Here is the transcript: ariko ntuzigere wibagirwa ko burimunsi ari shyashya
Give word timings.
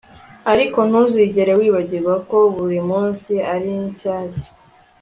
ariko 0.51 0.79
ntuzigere 0.89 1.51
wibagirwa 1.59 2.15
ko 2.29 2.37
burimunsi 2.55 3.33
ari 3.53 3.73
shyashya 3.97 4.49